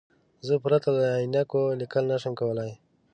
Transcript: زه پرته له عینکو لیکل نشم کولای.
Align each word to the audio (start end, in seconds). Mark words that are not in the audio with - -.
زه 0.47 0.53
پرته 0.63 0.89
له 0.97 1.05
عینکو 1.21 1.61
لیکل 1.79 2.03
نشم 2.11 2.33
کولای. 2.41 2.71